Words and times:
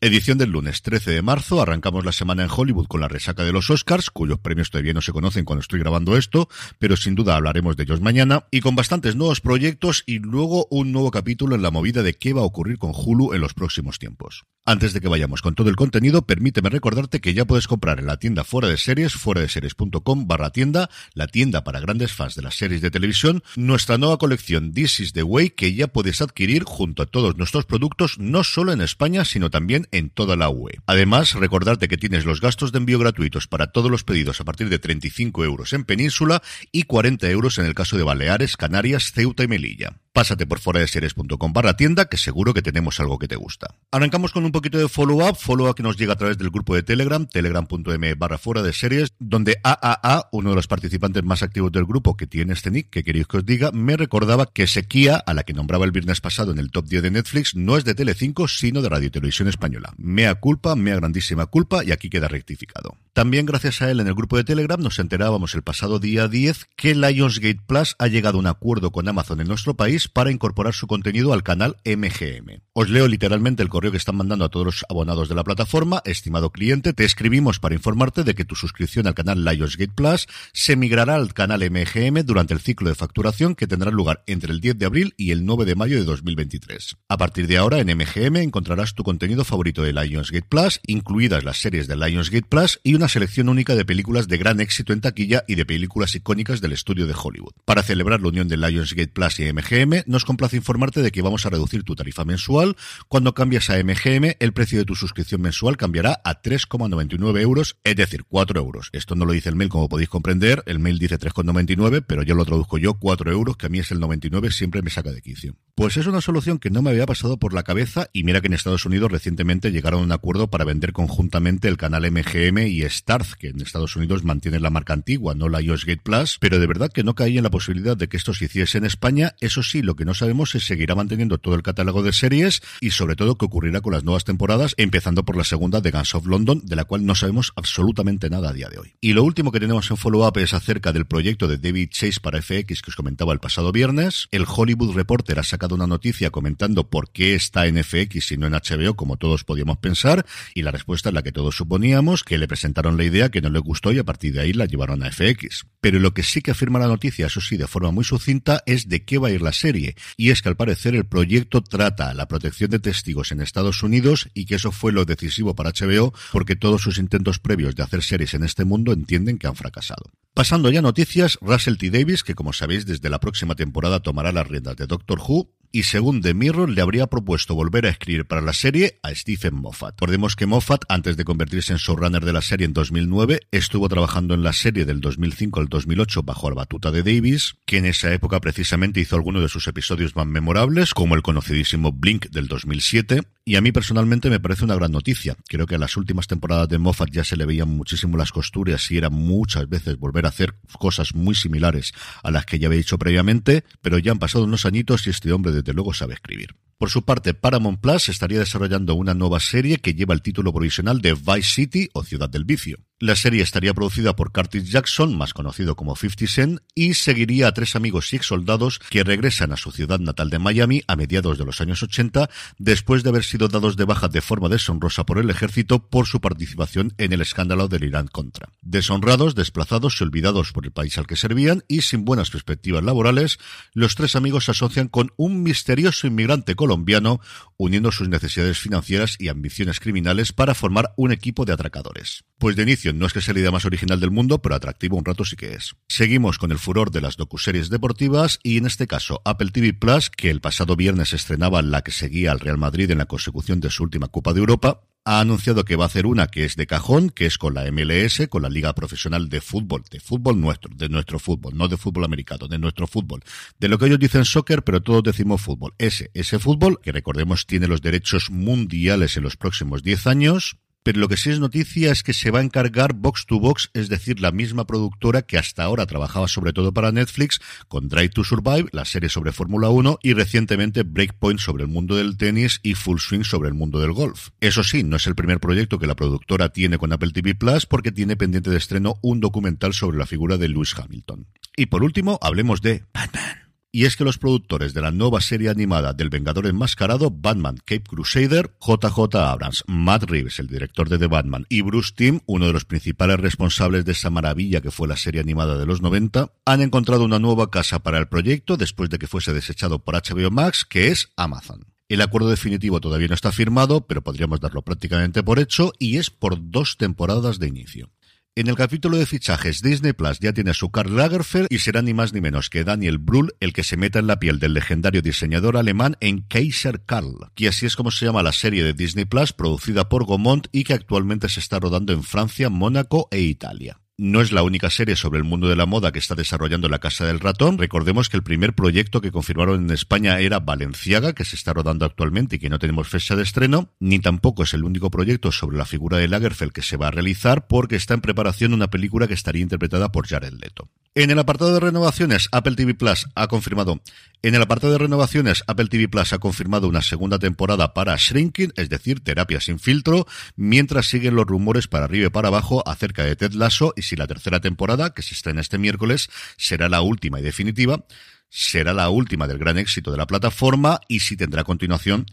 Edición 0.00 0.36
del 0.36 0.50
lunes 0.50 0.82
13 0.82 1.12
de 1.12 1.22
marzo, 1.22 1.62
arrancamos 1.62 2.04
la 2.04 2.12
semana 2.12 2.42
en 2.42 2.50
Hollywood 2.54 2.88
con 2.88 3.00
la 3.00 3.08
resaca 3.08 3.42
de 3.42 3.52
los 3.52 3.70
Oscars, 3.70 4.10
cuyos 4.10 4.38
premios 4.38 4.70
todavía 4.70 4.92
no 4.92 5.00
se 5.00 5.12
conocen 5.12 5.46
cuando 5.46 5.62
estoy 5.62 5.80
grabando 5.80 6.18
esto, 6.18 6.48
pero 6.78 6.96
sin 6.96 7.14
duda 7.14 7.36
hablaremos 7.36 7.76
de 7.76 7.84
ellos 7.84 8.02
mañana, 8.02 8.44
y 8.50 8.60
con 8.60 8.76
bastantes 8.76 9.16
nuevos 9.16 9.40
proyectos 9.40 10.02
y 10.04 10.18
luego 10.18 10.66
un 10.70 10.92
nuevo 10.92 11.10
capítulo 11.10 11.54
en 11.54 11.62
la 11.62 11.70
movida 11.70 12.02
de 12.02 12.14
qué 12.14 12.34
va 12.34 12.42
a 12.42 12.44
ocurrir 12.44 12.76
con 12.78 12.92
Hulu 12.94 13.32
en 13.32 13.40
los 13.40 13.54
próximos 13.54 13.98
tiempos. 13.98 14.44
Antes 14.66 14.94
de 14.94 15.00
que 15.02 15.08
vayamos 15.08 15.42
con 15.42 15.54
todo 15.54 15.68
el 15.68 15.76
contenido, 15.76 16.26
permíteme 16.26 16.70
recordarte 16.70 17.20
que 17.20 17.34
ya 17.34 17.44
puedes 17.44 17.68
comprar 17.68 17.98
en 17.98 18.06
la 18.06 18.16
tienda 18.16 18.44
fuera 18.44 18.68
de 18.68 18.78
series, 18.78 19.12
fuera 19.12 19.42
de 19.42 19.48
series.com 19.48 20.26
barra 20.26 20.50
tienda, 20.50 20.88
la 21.12 21.26
tienda 21.26 21.64
para 21.64 21.80
grandes 21.80 22.12
fans 22.12 22.34
de 22.34 22.40
las 22.42 22.56
series 22.56 22.80
de 22.80 22.90
televisión, 22.90 23.42
nuestra 23.56 23.98
nueva 23.98 24.16
colección 24.16 24.72
This 24.72 25.00
is 25.00 25.12
the 25.12 25.22
Way 25.22 25.50
que 25.50 25.74
ya 25.74 25.86
puedes 25.86 26.22
adquirir 26.22 26.64
junto 26.64 27.02
a 27.02 27.06
todos 27.06 27.36
nuestros 27.36 27.66
productos, 27.66 28.18
no 28.18 28.42
solo 28.42 28.72
en 28.72 28.80
España, 28.80 29.26
sino 29.26 29.50
también 29.50 29.86
en 29.94 30.10
toda 30.10 30.36
la 30.36 30.50
UE. 30.50 30.80
Además, 30.86 31.34
recordarte 31.34 31.88
que 31.88 31.96
tienes 31.96 32.24
los 32.24 32.40
gastos 32.40 32.72
de 32.72 32.78
envío 32.78 32.98
gratuitos 32.98 33.46
para 33.46 33.68
todos 33.68 33.90
los 33.90 34.04
pedidos 34.04 34.40
a 34.40 34.44
partir 34.44 34.68
de 34.68 34.78
35 34.78 35.44
euros 35.44 35.72
en 35.72 35.84
Península 35.84 36.42
y 36.72 36.82
40 36.82 37.30
euros 37.30 37.58
en 37.58 37.66
el 37.66 37.74
caso 37.74 37.96
de 37.96 38.02
Baleares, 38.02 38.56
Canarias, 38.56 39.12
Ceuta 39.12 39.44
y 39.44 39.48
Melilla. 39.48 40.00
Pásate 40.12 40.46
por 40.46 40.60
fuera 40.60 40.78
de 40.78 40.86
series.com 40.86 41.52
barra 41.52 41.76
tienda, 41.76 42.04
que 42.04 42.16
seguro 42.16 42.54
que 42.54 42.62
tenemos 42.62 43.00
algo 43.00 43.18
que 43.18 43.26
te 43.26 43.34
gusta. 43.34 43.74
Arrancamos 43.90 44.30
con 44.30 44.44
un 44.44 44.52
poquito 44.52 44.78
de 44.78 44.88
follow-up, 44.88 45.36
follow-up 45.36 45.74
que 45.74 45.82
nos 45.82 45.96
llega 45.96 46.12
a 46.12 46.16
través 46.16 46.38
del 46.38 46.50
grupo 46.50 46.76
de 46.76 46.84
Telegram, 46.84 47.26
telegram.m 47.26 48.14
barra 48.14 48.38
fuera 48.38 48.62
de 48.62 48.72
series, 48.72 49.12
donde 49.18 49.58
AAA, 49.64 50.28
uno 50.30 50.50
de 50.50 50.56
los 50.56 50.68
participantes 50.68 51.24
más 51.24 51.42
activos 51.42 51.72
del 51.72 51.84
grupo 51.84 52.16
que 52.16 52.28
tiene 52.28 52.52
este 52.52 52.70
nick, 52.70 52.90
que 52.90 53.02
queréis 53.02 53.26
que 53.26 53.38
os 53.38 53.44
diga, 53.44 53.72
me 53.72 53.96
recordaba 53.96 54.46
que 54.46 54.68
Sequía, 54.68 55.16
a 55.16 55.34
la 55.34 55.42
que 55.42 55.52
nombraba 55.52 55.84
el 55.84 55.90
viernes 55.90 56.20
pasado 56.20 56.52
en 56.52 56.58
el 56.58 56.70
top 56.70 56.86
10 56.86 57.02
de 57.02 57.10
Netflix, 57.10 57.56
no 57.56 57.76
es 57.76 57.84
de 57.84 57.96
Telecinco, 57.96 58.46
sino 58.46 58.82
de 58.82 58.88
Radio 58.88 59.10
Televisión 59.10 59.48
Española. 59.48 59.73
Mea 59.96 60.34
culpa, 60.36 60.76
mea 60.76 60.96
grandísima 60.96 61.46
culpa, 61.46 61.84
y 61.84 61.92
aquí 61.92 62.10
queda 62.10 62.28
rectificado. 62.28 62.96
También 63.14 63.46
gracias 63.46 63.80
a 63.80 63.90
él 63.92 64.00
en 64.00 64.08
el 64.08 64.14
grupo 64.14 64.36
de 64.36 64.42
Telegram 64.42 64.80
nos 64.80 64.98
enterábamos 64.98 65.54
el 65.54 65.62
pasado 65.62 66.00
día 66.00 66.26
10 66.26 66.66
que 66.74 66.96
Lionsgate 66.96 67.60
Plus 67.64 67.94
ha 68.00 68.08
llegado 68.08 68.38
a 68.38 68.40
un 68.40 68.48
acuerdo 68.48 68.90
con 68.90 69.08
Amazon 69.08 69.40
en 69.40 69.46
nuestro 69.46 69.74
país 69.74 70.08
para 70.08 70.32
incorporar 70.32 70.74
su 70.74 70.88
contenido 70.88 71.32
al 71.32 71.44
canal 71.44 71.76
MGM. 71.84 72.62
Os 72.72 72.90
leo 72.90 73.06
literalmente 73.06 73.62
el 73.62 73.68
correo 73.68 73.92
que 73.92 73.98
están 73.98 74.16
mandando 74.16 74.44
a 74.44 74.48
todos 74.48 74.66
los 74.66 74.84
abonados 74.88 75.28
de 75.28 75.36
la 75.36 75.44
plataforma. 75.44 76.02
Estimado 76.04 76.50
cliente, 76.50 76.92
te 76.92 77.04
escribimos 77.04 77.60
para 77.60 77.76
informarte 77.76 78.24
de 78.24 78.34
que 78.34 78.44
tu 78.44 78.56
suscripción 78.56 79.06
al 79.06 79.14
canal 79.14 79.44
Lionsgate 79.44 79.92
Plus 79.94 80.26
se 80.52 80.74
migrará 80.74 81.14
al 81.14 81.34
canal 81.34 81.60
MGM 81.70 82.24
durante 82.24 82.52
el 82.52 82.60
ciclo 82.60 82.88
de 82.88 82.96
facturación 82.96 83.54
que 83.54 83.68
tendrá 83.68 83.92
lugar 83.92 84.24
entre 84.26 84.52
el 84.52 84.60
10 84.60 84.76
de 84.76 84.86
abril 84.86 85.14
y 85.16 85.30
el 85.30 85.46
9 85.46 85.64
de 85.66 85.76
mayo 85.76 85.96
de 85.98 86.04
2023. 86.04 86.96
A 87.08 87.16
partir 87.16 87.46
de 87.46 87.58
ahora 87.58 87.78
en 87.78 87.96
MGM 87.96 88.38
encontrarás 88.38 88.94
tu 88.94 89.04
contenido 89.04 89.44
favorito 89.44 89.63
de 89.72 89.92
Lionsgate 89.92 90.46
Plus, 90.46 90.80
incluidas 90.86 91.42
las 91.42 91.58
series 91.58 91.88
de 91.88 91.96
Lionsgate 91.96 92.46
Plus 92.46 92.80
y 92.84 92.94
una 92.94 93.08
selección 93.08 93.48
única 93.48 93.74
de 93.74 93.84
películas 93.84 94.28
de 94.28 94.36
gran 94.36 94.60
éxito 94.60 94.92
en 94.92 95.00
taquilla 95.00 95.44
y 95.48 95.54
de 95.54 95.64
películas 95.64 96.14
icónicas 96.14 96.60
del 96.60 96.72
estudio 96.72 97.06
de 97.06 97.14
Hollywood. 97.14 97.54
Para 97.64 97.82
celebrar 97.82 98.20
la 98.20 98.28
unión 98.28 98.46
de 98.46 98.58
Lionsgate 98.58 99.08
Plus 99.08 99.40
y 99.40 99.50
MGM, 99.52 100.02
nos 100.06 100.24
complace 100.24 100.56
informarte 100.56 101.00
de 101.00 101.10
que 101.10 101.22
vamos 101.22 101.46
a 101.46 101.50
reducir 101.50 101.82
tu 101.82 101.94
tarifa 101.94 102.24
mensual. 102.24 102.76
Cuando 103.08 103.32
cambias 103.32 103.70
a 103.70 103.82
MGM, 103.82 104.36
el 104.38 104.52
precio 104.52 104.78
de 104.78 104.84
tu 104.84 104.94
suscripción 104.94 105.40
mensual 105.40 105.76
cambiará 105.76 106.20
a 106.24 106.42
3,99 106.42 107.40
euros, 107.40 107.76
es 107.84 107.96
decir, 107.96 108.24
4 108.28 108.60
euros. 108.60 108.90
Esto 108.92 109.14
no 109.14 109.24
lo 109.24 109.32
dice 109.32 109.48
el 109.48 109.56
mail, 109.56 109.70
como 109.70 109.88
podéis 109.88 110.10
comprender. 110.10 110.62
El 110.66 110.78
mail 110.78 110.98
dice 110.98 111.18
3,99, 111.18 112.04
pero 112.06 112.22
yo 112.22 112.34
lo 112.34 112.44
traduzco 112.44 112.76
yo, 112.76 112.94
4 112.94 113.32
euros, 113.32 113.56
que 113.56 113.66
a 113.66 113.68
mí 113.70 113.78
es 113.78 113.90
el 113.90 114.00
99, 114.00 114.50
siempre 114.50 114.82
me 114.82 114.90
saca 114.90 115.10
de 115.10 115.22
quicio. 115.22 115.56
Pues 115.74 115.96
es 115.96 116.06
una 116.06 116.20
solución 116.20 116.58
que 116.58 116.70
no 116.70 116.82
me 116.82 116.90
había 116.90 117.06
pasado 117.06 117.38
por 117.38 117.54
la 117.54 117.62
cabeza 117.62 118.08
y 118.12 118.24
mira 118.24 118.40
que 118.40 118.46
en 118.46 118.52
Estados 118.52 118.86
Unidos 118.86 119.10
recientemente 119.10 119.53
llegaron 119.62 120.00
a 120.00 120.04
un 120.04 120.12
acuerdo 120.12 120.48
para 120.48 120.64
vender 120.64 120.92
conjuntamente 120.92 121.68
el 121.68 121.76
canal 121.76 122.10
MGM 122.10 122.58
y 122.66 122.82
Starz, 122.82 123.34
que 123.36 123.48
en 123.48 123.60
Estados 123.60 123.96
Unidos 123.96 124.24
mantiene 124.24 124.60
la 124.60 124.70
marca 124.70 124.92
antigua, 124.92 125.34
no 125.34 125.48
la 125.48 125.60
Gate 125.60 126.00
Plus, 126.02 126.38
pero 126.40 126.58
de 126.58 126.66
verdad 126.66 126.90
que 126.92 127.04
no 127.04 127.14
caí 127.14 127.38
en 127.38 127.44
la 127.44 127.50
posibilidad 127.50 127.96
de 127.96 128.08
que 128.08 128.16
esto 128.16 128.34
se 128.34 128.46
hiciese 128.46 128.78
en 128.78 128.84
España. 128.84 129.34
Eso 129.40 129.62
sí, 129.62 129.82
lo 129.82 129.96
que 129.96 130.04
no 130.04 130.14
sabemos 130.14 130.54
es 130.54 130.64
seguirá 130.64 130.94
manteniendo 130.94 131.38
todo 131.38 131.54
el 131.54 131.62
catálogo 131.62 132.02
de 132.02 132.12
series 132.12 132.62
y 132.80 132.90
sobre 132.90 133.16
todo 133.16 133.36
qué 133.36 133.46
ocurrirá 133.46 133.80
con 133.80 133.92
las 133.92 134.04
nuevas 134.04 134.24
temporadas, 134.24 134.74
empezando 134.76 135.24
por 135.24 135.36
la 135.36 135.44
segunda 135.44 135.80
de 135.80 135.90
Guns 135.90 136.14
of 136.14 136.26
London, 136.26 136.62
de 136.64 136.76
la 136.76 136.84
cual 136.84 137.06
no 137.06 137.14
sabemos 137.14 137.52
absolutamente 137.56 138.30
nada 138.30 138.50
a 138.50 138.52
día 138.52 138.68
de 138.68 138.78
hoy. 138.78 138.94
Y 139.00 139.12
lo 139.12 139.24
último 139.24 139.52
que 139.52 139.60
tenemos 139.60 139.90
en 139.90 139.96
follow-up 139.96 140.38
es 140.38 140.54
acerca 140.54 140.92
del 140.92 141.06
proyecto 141.06 141.48
de 141.48 141.58
David 141.58 141.90
Chase 141.90 142.20
para 142.20 142.40
FX 142.40 142.82
que 142.82 142.90
os 142.90 142.96
comentaba 142.96 143.32
el 143.32 143.40
pasado 143.40 143.72
viernes. 143.72 144.28
El 144.30 144.44
Hollywood 144.46 144.94
Reporter 144.94 145.38
ha 145.38 145.44
sacado 145.44 145.74
una 145.74 145.86
noticia 145.86 146.30
comentando 146.30 146.88
por 146.88 147.10
qué 147.10 147.34
está 147.34 147.66
en 147.66 147.82
FX 147.82 148.32
y 148.32 148.36
no 148.36 148.46
en 148.46 148.54
HBO, 148.54 148.94
como 148.94 149.16
todos 149.16 149.43
podíamos 149.44 149.78
pensar, 149.78 150.26
y 150.54 150.62
la 150.62 150.70
respuesta 150.70 151.10
es 151.10 151.14
la 151.14 151.22
que 151.22 151.32
todos 151.32 151.56
suponíamos, 151.56 152.24
que 152.24 152.38
le 152.38 152.48
presentaron 152.48 152.96
la 152.96 153.04
idea 153.04 153.30
que 153.30 153.40
no 153.40 153.50
le 153.50 153.58
gustó 153.58 153.92
y 153.92 153.98
a 153.98 154.04
partir 154.04 154.32
de 154.32 154.40
ahí 154.40 154.52
la 154.52 154.66
llevaron 154.66 155.02
a 155.02 155.10
FX. 155.10 155.66
Pero 155.80 155.98
lo 155.98 156.14
que 156.14 156.22
sí 156.22 156.40
que 156.40 156.50
afirma 156.50 156.78
la 156.78 156.86
noticia, 156.86 157.26
eso 157.26 157.40
sí, 157.40 157.56
de 157.56 157.66
forma 157.66 157.90
muy 157.90 158.04
sucinta, 158.04 158.62
es 158.66 158.88
de 158.88 159.04
qué 159.04 159.18
va 159.18 159.28
a 159.28 159.30
ir 159.30 159.42
la 159.42 159.52
serie. 159.52 159.96
Y 160.16 160.30
es 160.30 160.42
que 160.42 160.48
al 160.48 160.56
parecer 160.56 160.94
el 160.94 161.06
proyecto 161.06 161.62
trata 161.62 162.14
la 162.14 162.26
protección 162.28 162.70
de 162.70 162.78
testigos 162.78 163.32
en 163.32 163.40
Estados 163.40 163.82
Unidos 163.82 164.28
y 164.34 164.46
que 164.46 164.56
eso 164.56 164.72
fue 164.72 164.92
lo 164.92 165.04
decisivo 165.04 165.54
para 165.54 165.70
HBO 165.70 166.12
porque 166.32 166.56
todos 166.56 166.82
sus 166.82 166.98
intentos 166.98 167.38
previos 167.38 167.74
de 167.74 167.82
hacer 167.82 168.02
series 168.02 168.34
en 168.34 168.44
este 168.44 168.64
mundo 168.64 168.92
entienden 168.92 169.38
que 169.38 169.46
han 169.46 169.56
fracasado. 169.56 170.10
Pasando 170.34 170.70
ya 170.70 170.80
a 170.80 170.82
noticias, 170.82 171.38
Russell 171.40 171.76
T. 171.76 171.90
Davis, 171.90 172.24
que 172.24 172.34
como 172.34 172.52
sabéis 172.52 172.86
desde 172.86 173.08
la 173.08 173.20
próxima 173.20 173.54
temporada 173.54 174.00
tomará 174.00 174.32
las 174.32 174.48
riendas 174.48 174.76
de 174.76 174.86
Doctor 174.86 175.20
Who, 175.20 175.50
y 175.70 175.82
según 175.82 176.22
The 176.22 176.34
Mirror 176.34 176.70
le 176.70 176.82
habría 176.82 177.08
propuesto 177.08 177.56
volver 177.56 177.86
a 177.86 177.90
escribir 177.90 178.26
para 178.26 178.40
la 178.40 178.52
serie 178.52 179.00
a 179.02 179.10
Stephen 179.34 179.56
Moffat. 179.56 179.94
Recordemos 179.94 180.36
que 180.36 180.46
Moffat, 180.46 180.84
antes 180.88 181.16
de 181.16 181.24
convertirse 181.24 181.72
en 181.72 181.78
showrunner 181.78 182.24
de 182.24 182.32
la 182.32 182.40
serie 182.40 182.66
en 182.66 182.72
2009, 182.72 183.40
estuvo 183.50 183.88
trabajando 183.88 184.34
en 184.34 184.44
la 184.44 184.52
serie 184.52 184.84
del 184.84 185.00
2005 185.00 185.60
al 185.60 185.68
2008 185.68 186.22
bajo 186.22 186.50
la 186.50 186.56
batuta 186.56 186.92
de 186.92 187.02
Davis, 187.02 187.56
que 187.66 187.78
en 187.78 187.86
esa 187.86 188.12
época 188.12 188.40
precisamente 188.40 189.00
hizo 189.00 189.16
algunos 189.16 189.42
de 189.42 189.48
sus 189.48 189.66
episodios 189.66 190.14
más 190.14 190.26
memorables, 190.26 190.94
como 190.94 191.16
el 191.16 191.22
conocidísimo 191.22 191.90
Blink 191.90 192.26
del 192.30 192.46
2007, 192.46 193.22
y 193.44 193.56
a 193.56 193.60
mí 193.60 193.72
personalmente 193.72 194.30
me 194.30 194.38
parece 194.38 194.64
una 194.64 194.76
gran 194.76 194.92
noticia. 194.92 195.36
Creo 195.48 195.66
que 195.66 195.74
en 195.74 195.80
las 195.80 195.96
últimas 195.96 196.28
temporadas 196.28 196.68
de 196.68 196.78
Moffat 196.78 197.10
ya 197.10 197.24
se 197.24 197.36
le 197.36 197.44
veían 197.44 197.68
muchísimo 197.68 198.16
las 198.16 198.30
costuras 198.30 198.88
y 198.90 198.98
era 198.98 199.10
muchas 199.10 199.68
veces 199.68 199.98
volver 199.98 200.26
a 200.26 200.28
hacer 200.28 200.54
cosas 200.78 201.14
muy 201.14 201.34
similares 201.34 201.92
a 202.22 202.30
las 202.30 202.46
que 202.46 202.58
ya 202.58 202.68
había 202.68 202.80
hecho 202.80 202.98
previamente, 202.98 203.64
pero 203.82 203.98
ya 203.98 204.12
han 204.12 204.18
pasado 204.20 204.44
unos 204.44 204.64
añitos 204.64 205.06
y 205.06 205.10
este 205.10 205.32
hombre 205.32 205.52
desde 205.52 205.72
luego 205.72 205.92
sabe 205.92 206.14
escribir. 206.14 206.54
Por 206.78 206.90
su 206.90 207.02
parte, 207.02 207.34
Paramount 207.34 207.80
Plus 207.80 208.08
estaría 208.08 208.38
desarrollando 208.38 208.94
una 208.94 209.14
nueva 209.14 209.40
serie 209.40 209.78
que 209.78 209.94
lleva 209.94 210.14
el 210.14 210.22
título 210.22 210.52
provisional 210.52 211.00
de 211.00 211.14
Vice 211.14 211.54
City 211.54 211.88
o 211.92 212.02
Ciudad 212.02 212.28
del 212.28 212.44
Vicio. 212.44 212.78
La 213.00 213.16
serie 213.16 213.42
estaría 213.42 213.74
producida 213.74 214.14
por 214.14 214.30
Curtis 214.30 214.70
Jackson, 214.70 215.18
más 215.18 215.34
conocido 215.34 215.74
como 215.74 215.96
50 215.96 216.26
Cent, 216.28 216.60
y 216.76 216.94
seguiría 216.94 217.48
a 217.48 217.52
tres 217.52 217.74
amigos 217.74 218.12
y 218.12 218.16
ex 218.16 218.26
soldados 218.26 218.78
que 218.78 219.02
regresan 219.02 219.50
a 219.50 219.56
su 219.56 219.72
ciudad 219.72 219.98
natal 219.98 220.30
de 220.30 220.38
Miami 220.38 220.82
a 220.86 220.94
mediados 220.94 221.36
de 221.36 221.44
los 221.44 221.60
años 221.60 221.82
80, 221.82 222.30
después 222.56 223.02
de 223.02 223.08
haber 223.08 223.24
sido 223.24 223.48
dados 223.48 223.76
de 223.76 223.84
baja 223.84 224.06
de 224.06 224.20
forma 224.20 224.48
deshonrosa 224.48 225.04
por 225.04 225.18
el 225.18 225.28
ejército 225.28 225.88
por 225.88 226.06
su 226.06 226.20
participación 226.20 226.94
en 226.96 227.12
el 227.12 227.20
escándalo 227.20 227.66
del 227.66 227.82
Irán 227.82 228.06
Contra. 228.06 228.50
Deshonrados, 228.62 229.34
desplazados 229.34 230.00
y 230.00 230.04
olvidados 230.04 230.52
por 230.52 230.64
el 230.64 230.70
país 230.70 230.96
al 230.96 231.08
que 231.08 231.16
servían 231.16 231.64
y 231.66 231.82
sin 231.82 232.04
buenas 232.04 232.30
perspectivas 232.30 232.84
laborales, 232.84 233.38
los 233.72 233.96
tres 233.96 234.14
amigos 234.14 234.44
se 234.44 234.52
asocian 234.52 234.86
con 234.86 235.10
un 235.16 235.42
misterioso 235.42 236.06
inmigrante 236.06 236.54
colombiano, 236.54 237.20
uniendo 237.56 237.90
sus 237.90 238.08
necesidades 238.08 238.60
financieras 238.60 239.16
y 239.18 239.28
ambiciones 239.28 239.80
criminales 239.80 240.32
para 240.32 240.54
formar 240.54 240.94
un 240.96 241.10
equipo 241.10 241.44
de 241.44 241.54
atracadores. 241.54 242.22
Pues 242.38 242.56
de 242.56 242.62
inicio 242.62 242.83
no 242.92 243.06
es 243.06 243.12
que 243.12 243.20
sea 243.20 243.34
la 243.34 243.40
idea 243.40 243.50
más 243.50 243.64
original 243.64 244.00
del 244.00 244.10
mundo, 244.10 244.42
pero 244.42 244.54
atractivo 244.54 244.96
un 244.96 245.04
rato 245.04 245.24
sí 245.24 245.36
que 245.36 245.54
es. 245.54 245.74
Seguimos 245.88 246.38
con 246.38 246.52
el 246.52 246.58
furor 246.58 246.90
de 246.90 247.00
las 247.00 247.16
docuseries 247.16 247.70
deportivas 247.70 248.38
y 248.42 248.58
en 248.58 248.66
este 248.66 248.86
caso 248.86 249.22
Apple 249.24 249.50
TV 249.50 249.72
Plus, 249.72 250.10
que 250.10 250.30
el 250.30 250.40
pasado 250.40 250.76
viernes 250.76 251.12
estrenaba 251.12 251.62
la 251.62 251.82
que 251.82 251.92
seguía 251.92 252.32
al 252.32 252.40
Real 252.40 252.58
Madrid 252.58 252.90
en 252.90 252.98
la 252.98 253.06
consecución 253.06 253.60
de 253.60 253.70
su 253.70 253.82
última 253.82 254.08
Copa 254.08 254.32
de 254.32 254.40
Europa, 254.40 254.82
ha 255.04 255.20
anunciado 255.20 255.64
que 255.64 255.76
va 255.76 255.84
a 255.84 255.86
hacer 255.86 256.06
una 256.06 256.28
que 256.28 256.44
es 256.44 256.56
de 256.56 256.66
cajón, 256.66 257.10
que 257.10 257.26
es 257.26 257.36
con 257.36 257.54
la 257.54 257.70
MLS, 257.70 258.26
con 258.28 258.42
la 258.42 258.48
Liga 258.48 258.74
Profesional 258.74 259.28
de 259.28 259.40
Fútbol, 259.42 259.82
de 259.90 260.00
fútbol 260.00 260.40
nuestro, 260.40 260.74
de 260.74 260.88
nuestro 260.88 261.18
fútbol, 261.18 261.56
no 261.56 261.68
de 261.68 261.76
fútbol 261.76 262.04
americano, 262.04 262.48
de 262.48 262.58
nuestro 262.58 262.86
fútbol. 262.86 263.22
De 263.58 263.68
lo 263.68 263.78
que 263.78 263.86
ellos 263.86 263.98
dicen 263.98 264.24
soccer, 264.24 264.64
pero 264.64 264.82
todos 264.82 265.02
decimos 265.02 265.42
fútbol. 265.42 265.74
Ese, 265.78 266.10
ese 266.14 266.38
fútbol, 266.38 266.80
que 266.80 266.92
recordemos 266.92 267.46
tiene 267.46 267.68
los 267.68 267.82
derechos 267.82 268.30
mundiales 268.30 269.16
en 269.18 269.24
los 269.24 269.36
próximos 269.36 269.82
10 269.82 270.06
años, 270.06 270.56
pero 270.84 271.00
lo 271.00 271.08
que 271.08 271.16
sí 271.16 271.30
es 271.30 271.40
noticia 271.40 271.90
es 271.90 272.02
que 272.02 272.12
se 272.12 272.30
va 272.30 272.40
a 272.40 272.42
encargar 272.42 272.92
Box 272.92 273.24
to 273.26 273.40
Box, 273.40 273.70
es 273.72 273.88
decir, 273.88 274.20
la 274.20 274.30
misma 274.30 274.66
productora 274.66 275.22
que 275.22 275.38
hasta 275.38 275.64
ahora 275.64 275.86
trabajaba 275.86 276.28
sobre 276.28 276.52
todo 276.52 276.72
para 276.72 276.92
Netflix, 276.92 277.40
con 277.68 277.88
Drive 277.88 278.10
to 278.10 278.22
Survive, 278.22 278.68
la 278.70 278.84
serie 278.84 279.08
sobre 279.08 279.32
Fórmula 279.32 279.70
1, 279.70 279.98
y 280.02 280.12
recientemente 280.12 280.82
Breakpoint 280.82 281.40
sobre 281.40 281.64
el 281.64 281.70
mundo 281.70 281.96
del 281.96 282.18
tenis 282.18 282.60
y 282.62 282.74
Full 282.74 282.98
Swing 282.98 283.24
sobre 283.24 283.48
el 283.48 283.54
mundo 283.54 283.80
del 283.80 283.92
golf. 283.92 284.28
Eso 284.40 284.62
sí, 284.62 284.84
no 284.84 284.96
es 284.96 285.06
el 285.06 285.14
primer 285.14 285.40
proyecto 285.40 285.78
que 285.78 285.86
la 285.86 285.96
productora 285.96 286.50
tiene 286.50 286.76
con 286.76 286.92
Apple 286.92 287.12
TV 287.12 287.34
Plus 287.34 287.64
porque 287.64 287.90
tiene 287.90 288.16
pendiente 288.16 288.50
de 288.50 288.58
estreno 288.58 288.98
un 289.00 289.20
documental 289.20 289.72
sobre 289.72 289.96
la 289.96 290.06
figura 290.06 290.36
de 290.36 290.48
Lewis 290.48 290.74
Hamilton. 290.78 291.26
Y 291.56 291.66
por 291.66 291.82
último, 291.82 292.18
hablemos 292.20 292.60
de 292.60 292.84
Batman 292.92 293.43
y 293.74 293.86
es 293.86 293.96
que 293.96 294.04
los 294.04 294.18
productores 294.18 294.72
de 294.72 294.80
la 294.80 294.92
nueva 294.92 295.20
serie 295.20 295.50
animada 295.50 295.94
del 295.94 296.08
Vengador 296.08 296.46
Enmascarado, 296.46 297.10
Batman 297.10 297.56
Cape 297.56 297.82
Crusader, 297.82 298.56
JJ 298.60 299.16
Abrams, 299.16 299.64
Matt 299.66 300.04
Reeves, 300.04 300.38
el 300.38 300.46
director 300.46 300.88
de 300.88 300.96
The 300.96 301.08
Batman, 301.08 301.44
y 301.48 301.62
Bruce 301.62 301.92
Timm, 301.92 302.20
uno 302.26 302.46
de 302.46 302.52
los 302.52 302.64
principales 302.64 303.18
responsables 303.18 303.84
de 303.84 303.90
esa 303.90 304.10
maravilla 304.10 304.60
que 304.60 304.70
fue 304.70 304.86
la 304.86 304.96
serie 304.96 305.20
animada 305.20 305.58
de 305.58 305.66
los 305.66 305.82
90, 305.82 306.30
han 306.44 306.60
encontrado 306.62 307.04
una 307.04 307.18
nueva 307.18 307.50
casa 307.50 307.80
para 307.80 307.98
el 307.98 308.06
proyecto 308.06 308.56
después 308.56 308.90
de 308.90 309.00
que 309.00 309.08
fuese 309.08 309.32
desechado 309.32 309.80
por 309.80 309.96
HBO 309.96 310.30
Max, 310.30 310.64
que 310.64 310.92
es 310.92 311.08
Amazon. 311.16 311.66
El 311.88 312.00
acuerdo 312.00 312.30
definitivo 312.30 312.80
todavía 312.80 313.08
no 313.08 313.14
está 313.14 313.32
firmado, 313.32 313.88
pero 313.88 314.04
podríamos 314.04 314.38
darlo 314.38 314.62
prácticamente 314.62 315.24
por 315.24 315.40
hecho, 315.40 315.72
y 315.80 315.96
es 315.96 316.10
por 316.10 316.36
dos 316.38 316.76
temporadas 316.76 317.40
de 317.40 317.48
inicio. 317.48 317.90
En 318.36 318.48
el 318.48 318.56
capítulo 318.56 318.96
de 318.96 319.06
fichajes, 319.06 319.62
Disney 319.62 319.92
Plus 319.92 320.18
ya 320.18 320.32
tiene 320.32 320.50
a 320.50 320.54
su 320.54 320.72
Karl 320.72 320.96
Lagerfeld 320.96 321.46
y 321.50 321.60
será 321.60 321.82
ni 321.82 321.94
más 321.94 322.12
ni 322.12 322.20
menos 322.20 322.50
que 322.50 322.64
Daniel 322.64 322.98
Brühl 322.98 323.32
el 323.38 323.52
que 323.52 323.62
se 323.62 323.76
meta 323.76 324.00
en 324.00 324.08
la 324.08 324.18
piel 324.18 324.40
del 324.40 324.54
legendario 324.54 325.02
diseñador 325.02 325.56
alemán 325.56 325.96
en 326.00 326.22
Kaiser 326.22 326.82
Karl, 326.84 327.30
que 327.36 327.46
así 327.46 327.64
es 327.64 327.76
como 327.76 327.92
se 327.92 328.06
llama 328.06 328.24
la 328.24 328.32
serie 328.32 328.64
de 328.64 328.72
Disney 328.72 329.04
Plus 329.04 329.32
producida 329.32 329.88
por 329.88 330.04
Gaumont 330.04 330.48
y 330.50 330.64
que 330.64 330.74
actualmente 330.74 331.28
se 331.28 331.38
está 331.38 331.60
rodando 331.60 331.92
en 331.92 332.02
Francia, 332.02 332.50
Mónaco 332.50 333.06
e 333.12 333.20
Italia. 333.20 333.83
No 333.96 334.20
es 334.20 334.32
la 334.32 334.42
única 334.42 334.70
serie 334.70 334.96
sobre 334.96 335.18
el 335.18 335.24
mundo 335.24 335.48
de 335.48 335.54
la 335.54 335.66
moda 335.66 335.92
que 335.92 336.00
está 336.00 336.16
desarrollando 336.16 336.68
la 336.68 336.80
Casa 336.80 337.06
del 337.06 337.20
Ratón. 337.20 337.58
Recordemos 337.58 338.08
que 338.08 338.16
el 338.16 338.24
primer 338.24 338.52
proyecto 338.52 339.00
que 339.00 339.12
confirmaron 339.12 339.62
en 339.62 339.70
España 339.70 340.18
era 340.18 340.40
Valenciaga, 340.40 341.12
que 341.12 341.24
se 341.24 341.36
está 341.36 341.52
rodando 341.52 341.84
actualmente 341.84 342.34
y 342.34 342.38
que 342.40 342.50
no 342.50 342.58
tenemos 342.58 342.88
fecha 342.88 343.14
de 343.14 343.22
estreno, 343.22 343.72
ni 343.78 344.00
tampoco 344.00 344.42
es 344.42 344.52
el 344.52 344.64
único 344.64 344.90
proyecto 344.90 345.30
sobre 345.30 345.58
la 345.58 345.64
figura 345.64 345.98
de 345.98 346.08
Lagerfeld 346.08 346.50
que 346.50 346.62
se 346.62 346.76
va 346.76 346.88
a 346.88 346.90
realizar 346.90 347.46
porque 347.46 347.76
está 347.76 347.94
en 347.94 348.00
preparación 348.00 348.52
una 348.52 348.68
película 348.68 349.06
que 349.06 349.14
estaría 349.14 349.42
interpretada 349.42 349.92
por 349.92 350.08
Jared 350.08 350.32
Leto. 350.32 350.68
En 350.96 351.10
el 351.10 351.18
apartado 351.18 351.52
de 351.52 351.58
renovaciones, 351.58 352.28
Apple 352.30 352.54
TV 352.54 352.74
Plus 352.74 353.08
ha 353.16 353.26
confirmado. 353.26 353.80
En 354.22 354.36
el 354.36 354.42
apartado 354.42 354.72
de 354.72 354.78
renovaciones, 354.78 355.42
Apple 355.48 355.66
TV 355.66 355.88
Plus 355.88 356.12
ha 356.12 356.18
confirmado 356.18 356.68
una 356.68 356.82
segunda 356.82 357.18
temporada 357.18 357.74
para 357.74 357.96
Shrinking, 357.96 358.52
es 358.56 358.68
decir, 358.68 359.02
terapia 359.02 359.40
sin 359.40 359.58
filtro, 359.58 360.06
mientras 360.36 360.86
siguen 360.86 361.16
los 361.16 361.26
rumores 361.26 361.66
para 361.66 361.86
arriba 361.86 362.06
y 362.06 362.10
para 362.10 362.28
abajo 362.28 362.62
acerca 362.68 363.04
de 363.04 363.16
Ted 363.16 363.32
Lasso 363.32 363.72
y 363.76 363.82
si 363.84 363.96
la 363.96 364.06
tercera 364.06 364.40
temporada, 364.40 364.92
que 364.94 365.02
se 365.02 365.14
estrena 365.14 365.40
este 365.40 365.58
miércoles, 365.58 366.08
será 366.36 366.68
la 366.68 366.80
última 366.80 367.20
y 367.20 367.22
definitiva, 367.22 367.84
será 368.28 368.74
la 368.74 368.88
última 368.90 369.28
del 369.28 369.38
gran 369.38 369.58
éxito 369.58 369.92
de 369.92 369.98
la 369.98 370.06
plataforma 370.06 370.80
y 370.88 371.00
si 371.00 371.16
tendrá 371.16 371.44
continuación 371.44 372.06